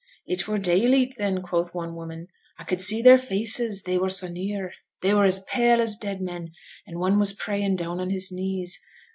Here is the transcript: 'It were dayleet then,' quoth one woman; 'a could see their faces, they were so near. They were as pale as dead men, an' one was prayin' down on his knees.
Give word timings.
'It 0.25 0.47
were 0.47 0.57
dayleet 0.57 1.13
then,' 1.19 1.43
quoth 1.43 1.75
one 1.75 1.93
woman; 1.93 2.27
'a 2.57 2.65
could 2.65 2.81
see 2.81 3.03
their 3.03 3.19
faces, 3.19 3.83
they 3.83 3.99
were 3.99 4.09
so 4.09 4.27
near. 4.27 4.71
They 5.03 5.13
were 5.13 5.25
as 5.25 5.41
pale 5.41 5.79
as 5.79 5.95
dead 5.95 6.19
men, 6.21 6.53
an' 6.87 6.97
one 6.97 7.19
was 7.19 7.33
prayin' 7.33 7.75
down 7.75 7.99
on 7.99 8.09
his 8.09 8.31
knees. 8.31 8.79